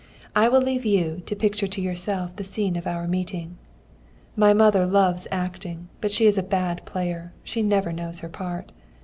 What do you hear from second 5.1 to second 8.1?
acting, but she is a bad player, she never